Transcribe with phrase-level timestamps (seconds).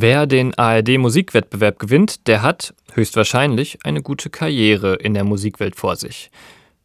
[0.00, 6.30] Wer den ARD-Musikwettbewerb gewinnt, der hat höchstwahrscheinlich eine gute Karriere in der Musikwelt vor sich.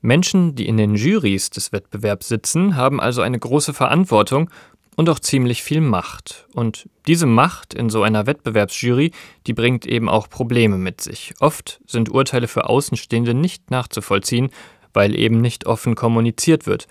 [0.01, 4.49] Menschen, die in den Jurys des Wettbewerbs sitzen, haben also eine große Verantwortung
[4.95, 6.47] und auch ziemlich viel Macht.
[6.55, 9.11] Und diese Macht in so einer Wettbewerbsjury,
[9.45, 11.35] die bringt eben auch Probleme mit sich.
[11.39, 14.49] Oft sind Urteile für Außenstehende nicht nachzuvollziehen,
[14.91, 16.87] weil eben nicht offen kommuniziert wird.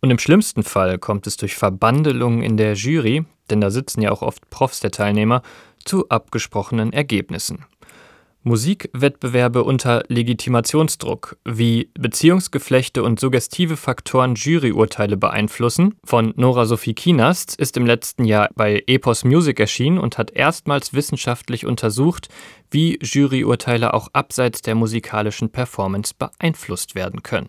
[0.00, 4.10] Und im schlimmsten Fall kommt es durch Verbandelungen in der Jury, denn da sitzen ja
[4.10, 5.42] auch oft Profs der Teilnehmer,
[5.84, 7.64] zu abgesprochenen Ergebnissen.
[8.46, 17.78] Musikwettbewerbe unter Legitimationsdruck, wie Beziehungsgeflechte und suggestive Faktoren Juryurteile beeinflussen, von Nora Sophie Kienast, ist
[17.78, 22.28] im letzten Jahr bei Epos Music erschienen und hat erstmals wissenschaftlich untersucht,
[22.70, 27.48] wie Juryurteile auch abseits der musikalischen Performance beeinflusst werden können.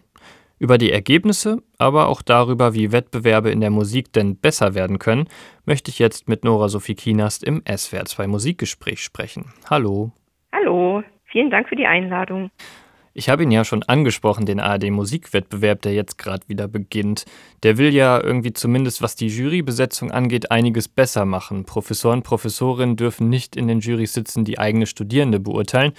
[0.57, 5.27] Über die Ergebnisse, aber auch darüber, wie Wettbewerbe in der Musik denn besser werden können,
[5.65, 9.53] möchte ich jetzt mit Nora Sophie Kienast im SWR2 Musikgespräch sprechen.
[9.69, 10.11] Hallo.
[10.53, 12.51] Hallo, vielen Dank für die Einladung.
[13.17, 17.23] Ich habe ihn ja schon angesprochen, den ARD-Musikwettbewerb, der jetzt gerade wieder beginnt.
[17.63, 21.63] Der will ja irgendwie zumindest, was die Jurybesetzung angeht, einiges besser machen.
[21.63, 25.93] Professoren, Professorinnen dürfen nicht in den Jurys sitzen, die eigene Studierende beurteilen.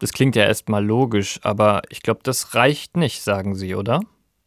[0.00, 4.00] Das klingt ja erstmal logisch, aber ich glaube, das reicht nicht, sagen Sie, oder?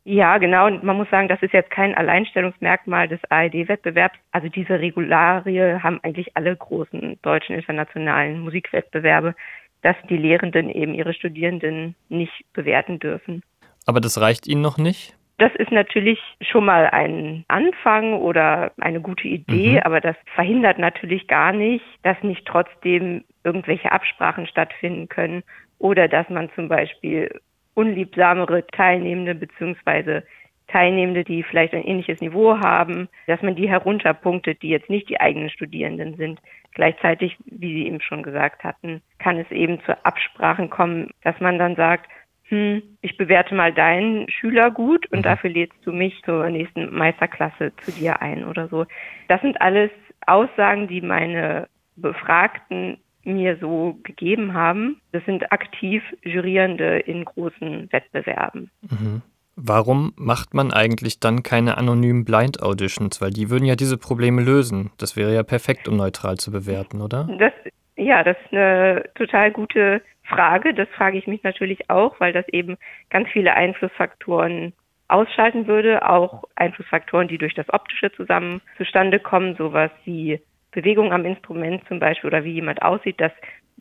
[0.04, 0.66] Ja, genau.
[0.66, 4.18] Und man muss sagen, das ist jetzt kein Alleinstellungsmerkmal des ARD-Wettbewerbs.
[4.32, 9.34] Also diese Regularie haben eigentlich alle großen deutschen internationalen Musikwettbewerbe,
[9.82, 13.44] dass die Lehrenden eben ihre Studierenden nicht bewerten dürfen.
[13.86, 15.16] Aber das reicht Ihnen noch nicht?
[15.38, 19.82] Das ist natürlich schon mal ein Anfang oder eine gute Idee, mhm.
[19.84, 25.44] aber das verhindert natürlich gar nicht, dass nicht trotzdem irgendwelche Absprachen stattfinden können
[25.80, 27.42] oder dass man zum Beispiel
[27.74, 30.24] unliebsamere Teilnehmende beziehungsweise
[30.68, 35.20] Teilnehmende, die vielleicht ein ähnliches Niveau haben, dass man die herunterpunktet, die jetzt nicht die
[35.20, 36.40] eigenen Studierenden sind.
[36.74, 41.60] Gleichzeitig, wie Sie eben schon gesagt hatten, kann es eben zu Absprachen kommen, dass man
[41.60, 42.10] dann sagt,
[42.50, 45.24] hm, ich bewerte mal deinen Schüler gut und mhm.
[45.24, 48.86] dafür lädst du mich zur nächsten Meisterklasse zu dir ein oder so.
[49.28, 49.92] Das sind alles
[50.26, 55.00] Aussagen, die meine Befragten mir so gegeben haben.
[55.12, 58.70] Das sind aktiv Jurierende in großen Wettbewerben.
[58.82, 59.22] Mhm.
[59.56, 63.22] Warum macht man eigentlich dann keine anonymen Blind Auditions?
[63.22, 64.92] Weil die würden ja diese Probleme lösen.
[64.98, 67.30] Das wäre ja perfekt, um neutral zu bewerten, oder?
[67.38, 67.54] Das,
[67.96, 70.02] ja, das ist eine total gute
[70.34, 70.74] Frage.
[70.74, 72.78] Das frage ich mich natürlich auch, weil das eben
[73.10, 74.74] ganz viele Einflussfaktoren
[75.08, 76.08] ausschalten würde.
[76.08, 80.40] Auch Einflussfaktoren, die durch das Optische zusammen zustande kommen, sowas wie
[80.72, 83.32] Bewegung am Instrument zum Beispiel oder wie jemand aussieht, das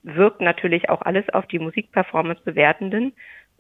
[0.03, 3.13] wirkt natürlich auch alles auf die Musikperformance Bewertenden.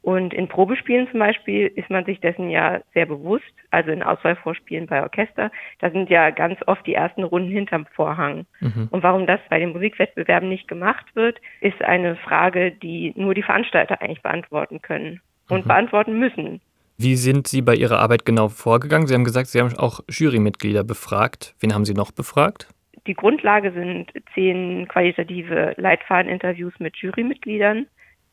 [0.03, 4.89] Und in Probespielen zum Beispiel ist man sich dessen ja sehr bewusst, also in Auswahlvorspielen
[4.89, 8.45] bei Orchester, da sind ja ganz oft die ersten Runden hinterm Vorhang.
[8.59, 8.89] Mhm.
[8.91, 13.45] Und warum das bei den Musikwettbewerben nicht gemacht wird, ist eine Frage, die nur die
[13.45, 15.69] Veranstalter eigentlich beantworten können und mhm.
[15.69, 16.61] beantworten müssen.
[16.99, 19.07] Wie sind Sie bei Ihrer Arbeit genau vorgegangen?
[19.07, 21.55] Sie haben gesagt, Sie haben auch Jurymitglieder befragt.
[21.61, 22.69] Wen haben Sie noch befragt?
[23.07, 27.87] Die Grundlage sind zehn qualitative Leitfadeninterviews mit Jurymitgliedern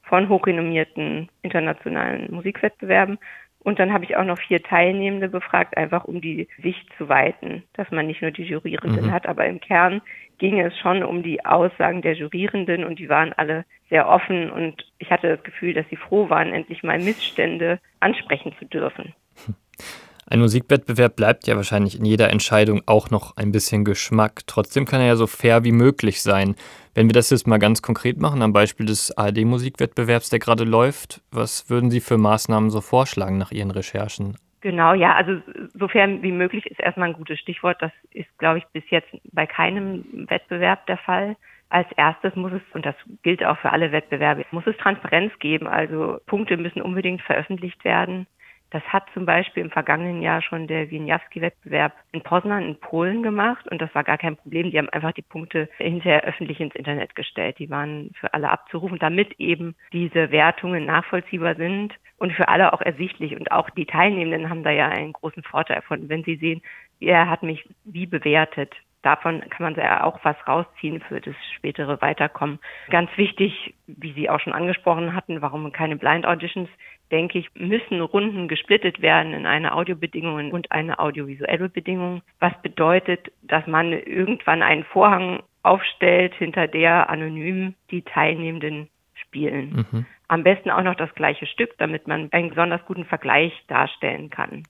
[0.10, 3.20] von hochrenommierten internationalen Musikwettbewerben.
[3.62, 7.64] Und dann habe ich auch noch vier Teilnehmende befragt, einfach um die Sicht zu weiten,
[7.74, 9.12] dass man nicht nur die Jurierenden mhm.
[9.12, 10.02] hat, aber im Kern
[10.40, 14.86] ging es schon um die Aussagen der Jurierenden und die waren alle sehr offen und
[14.98, 19.14] ich hatte das Gefühl, dass sie froh waren, endlich mal Missstände ansprechen zu dürfen.
[20.32, 24.42] Ein Musikwettbewerb bleibt ja wahrscheinlich in jeder Entscheidung auch noch ein bisschen Geschmack.
[24.46, 26.56] Trotzdem kann er ja so fair wie möglich sein.
[26.94, 31.22] Wenn wir das jetzt mal ganz konkret machen, am Beispiel des ARD-Musikwettbewerbs, der gerade läuft,
[31.32, 34.38] was würden Sie für Maßnahmen so vorschlagen nach Ihren Recherchen?
[34.62, 35.42] Genau, ja, also
[35.74, 37.82] sofern wie möglich ist erstmal ein gutes Stichwort.
[37.82, 41.38] Das ist, glaube ich, bis jetzt bei keinem Wettbewerb der Fall.
[41.70, 45.66] Als erstes muss es, und das gilt auch für alle Wettbewerbe, muss es Transparenz geben.
[45.68, 48.28] Also Punkte müssen unbedingt veröffentlicht werden.
[48.72, 53.68] Das hat zum Beispiel im vergangenen Jahr schon der Wieniawski-Wettbewerb in Poznan in Polen gemacht
[53.68, 54.70] und das war gar kein Problem.
[54.70, 57.58] Die haben einfach die Punkte hinterher öffentlich ins Internet gestellt.
[57.58, 62.82] Die waren für alle abzurufen, damit eben diese Wertungen nachvollziehbar sind und für alle auch
[62.82, 63.36] ersichtlich.
[63.36, 66.62] Und auch die Teilnehmenden haben da ja einen großen Vorteil von, wenn sie sehen,
[67.00, 68.76] wer hat mich wie bewertet.
[69.02, 72.60] Davon kann man ja auch was rausziehen für das spätere Weiterkommen.
[72.90, 76.70] Ganz wichtig, wie Sie auch schon angesprochen hatten, warum keine Blind Auditions?
[77.12, 83.32] denke ich, müssen Runden gesplittet werden in eine Audiobedingung und eine audiovisuelle Bedingung, was bedeutet,
[83.42, 89.86] dass man irgendwann einen Vorhang aufstellt, hinter der anonym die Teilnehmenden spielen.
[89.92, 90.06] Mhm.
[90.28, 94.64] Am besten auch noch das gleiche Stück, damit man einen besonders guten Vergleich darstellen kann.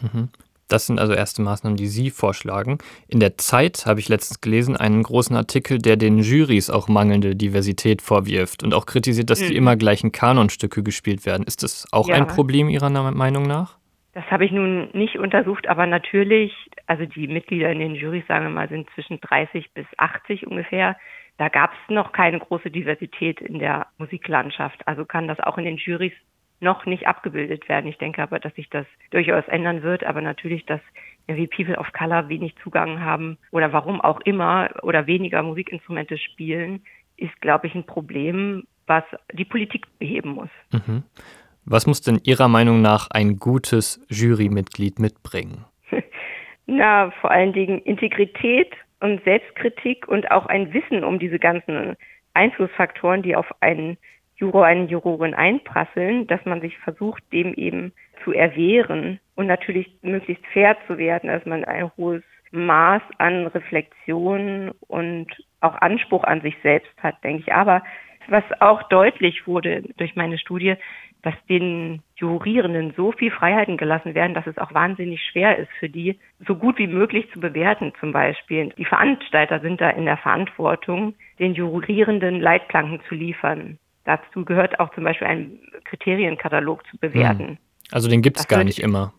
[0.00, 0.28] Mhm.
[0.72, 2.78] Das sind also erste Maßnahmen, die Sie vorschlagen.
[3.06, 7.36] In der Zeit habe ich letztens gelesen, einen großen Artikel, der den Jurys auch mangelnde
[7.36, 9.48] Diversität vorwirft und auch kritisiert, dass mhm.
[9.48, 11.44] die immer gleichen Kanonstücke gespielt werden.
[11.46, 12.14] Ist das auch ja.
[12.14, 13.76] ein Problem Ihrer Meinung nach?
[14.14, 16.52] Das habe ich nun nicht untersucht, aber natürlich,
[16.86, 20.96] also die Mitglieder in den Jurys, sagen wir mal, sind zwischen 30 bis 80 ungefähr.
[21.36, 24.88] Da gab es noch keine große Diversität in der Musiklandschaft.
[24.88, 26.12] Also kann das auch in den Jurys
[26.62, 27.88] noch nicht abgebildet werden.
[27.88, 30.80] Ich denke aber, dass sich das durchaus ändern wird, aber natürlich, dass
[31.26, 36.82] wie People of Color wenig Zugang haben oder warum auch immer oder weniger Musikinstrumente spielen,
[37.16, 40.50] ist, glaube ich, ein Problem, was die Politik beheben muss.
[40.72, 41.02] Mhm.
[41.64, 45.64] Was muss denn Ihrer Meinung nach ein gutes Jurymitglied mitbringen?
[46.66, 51.96] Na, vor allen Dingen Integrität und Selbstkritik und auch ein Wissen um diese ganzen
[52.34, 53.98] Einflussfaktoren, die auf einen
[54.42, 57.92] Juror, eine Jurorin einprasseln, dass man sich versucht, dem eben
[58.24, 64.72] zu erwehren und natürlich möglichst fair zu werden, dass man ein hohes Maß an Reflexion
[64.88, 65.28] und
[65.60, 67.52] auch Anspruch an sich selbst hat, denke ich.
[67.52, 67.84] Aber
[68.26, 70.74] was auch deutlich wurde durch meine Studie,
[71.22, 75.88] dass den Jurierenden so viel Freiheiten gelassen werden, dass es auch wahnsinnig schwer ist für
[75.88, 76.18] die,
[76.48, 78.72] so gut wie möglich zu bewerten zum Beispiel.
[78.76, 83.78] Die Veranstalter sind da in der Verantwortung, den Jurierenden Leitplanken zu liefern.
[84.04, 87.48] Dazu gehört auch zum Beispiel ein Kriterienkatalog zu bewerten.
[87.48, 87.58] Hm.
[87.90, 89.12] Also den gibt es gar nicht immer.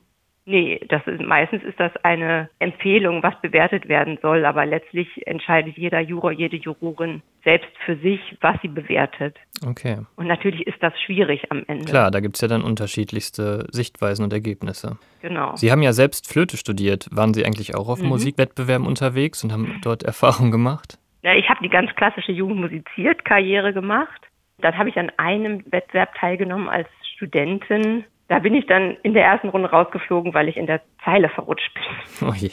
[0.46, 5.78] Nee, das ist, meistens ist das eine Empfehlung, was bewertet werden soll, aber letztlich entscheidet
[5.78, 9.38] jeder Juror, jede Jurorin selbst für sich, was sie bewertet.
[9.66, 10.00] Okay.
[10.18, 11.86] Und natürlich ist das schwierig am Ende.
[11.86, 14.98] Klar, da gibt es ja dann unterschiedlichste Sichtweisen und Ergebnisse.
[15.22, 15.56] Genau.
[15.56, 17.08] Sie haben ja selbst Flöte studiert.
[17.12, 18.10] Waren Sie eigentlich auch auf mhm.
[18.10, 21.00] Musikwettbewerben unterwegs und haben dort Erfahrungen gemacht?
[21.22, 24.22] Ja, ich habe die ganz klassische Jugendmusiziert-Karriere gemacht.
[24.64, 29.26] Dann habe ich an einem Wettbewerb teilgenommen als Studentin da bin ich dann in der
[29.26, 32.28] ersten Runde rausgeflogen, weil ich in der Zeile verrutscht bin.
[32.30, 32.52] Oh je.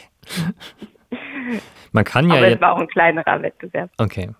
[1.92, 2.36] Man kann ja.
[2.36, 3.90] Aber es war auch ein kleinerer Wettbewerb.
[3.98, 4.30] Okay.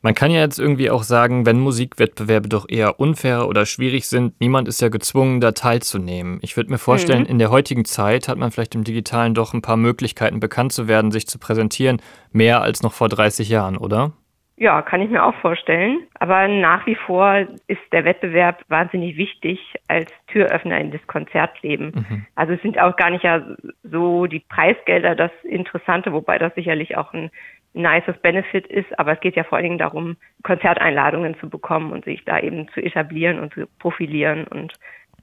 [0.00, 4.40] Man kann ja jetzt irgendwie auch sagen, wenn Musikwettbewerbe doch eher unfair oder schwierig sind,
[4.40, 6.40] niemand ist ja gezwungen, da teilzunehmen.
[6.42, 7.28] Ich würde mir vorstellen, mhm.
[7.28, 10.88] in der heutigen Zeit hat man vielleicht im Digitalen doch ein paar Möglichkeiten, bekannt zu
[10.88, 12.00] werden, sich zu präsentieren,
[12.32, 14.12] mehr als noch vor 30 Jahren, oder?
[14.62, 16.06] Ja, kann ich mir auch vorstellen.
[16.20, 21.90] Aber nach wie vor ist der Wettbewerb wahnsinnig wichtig als Türöffner in das Konzertleben.
[22.08, 22.26] Mhm.
[22.36, 23.44] Also es sind auch gar nicht ja
[23.82, 27.32] so die Preisgelder das Interessante, wobei das sicherlich auch ein
[27.72, 32.04] nices Benefit ist, aber es geht ja vor allen Dingen darum, Konzerteinladungen zu bekommen und
[32.04, 34.74] sich da eben zu etablieren und zu profilieren und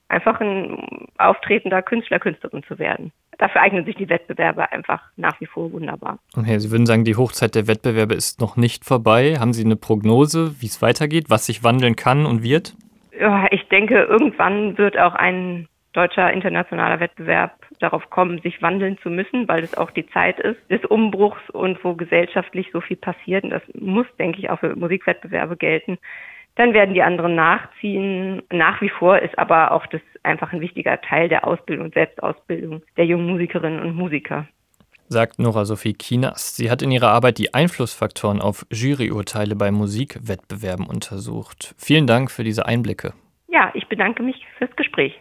[0.09, 5.47] einfach ein auftretender Künstler, Künstlerin zu werden dafür eignen sich die Wettbewerbe einfach nach wie
[5.47, 6.19] vor wunderbar.
[6.37, 9.37] Okay, Sie würden sagen, die Hochzeit der Wettbewerbe ist noch nicht vorbei.
[9.39, 12.75] Haben Sie eine Prognose, wie es weitergeht, was sich wandeln kann und wird?
[13.19, 19.09] Ja, ich denke, irgendwann wird auch ein deutscher internationaler Wettbewerb darauf kommen, sich wandeln zu
[19.09, 23.43] müssen, weil es auch die Zeit ist des Umbruchs und wo gesellschaftlich so viel passiert.
[23.43, 25.97] Und das muss, denke ich, auch für Musikwettbewerbe gelten.
[26.55, 28.43] Dann werden die anderen nachziehen.
[28.51, 32.83] Nach wie vor ist aber auch das einfach ein wichtiger Teil der Ausbildung und Selbstausbildung
[32.97, 34.47] der jungen Musikerinnen und Musiker.
[35.07, 36.55] Sagt Nora Sophie Kinas.
[36.55, 41.73] Sie hat in ihrer Arbeit die Einflussfaktoren auf Juryurteile bei Musikwettbewerben untersucht.
[41.79, 43.13] Vielen Dank für diese Einblicke.
[43.47, 45.17] Ja, ich bedanke mich fürs Gespräch.